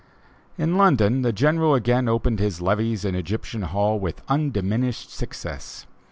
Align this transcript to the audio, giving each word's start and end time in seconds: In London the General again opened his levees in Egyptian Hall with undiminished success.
In 0.57 0.77
London 0.77 1.21
the 1.21 1.31
General 1.31 1.75
again 1.75 2.07
opened 2.09 2.39
his 2.39 2.59
levees 2.59 3.05
in 3.05 3.13
Egyptian 3.13 3.61
Hall 3.61 3.99
with 3.99 4.23
undiminished 4.27 5.11
success. 5.11 5.85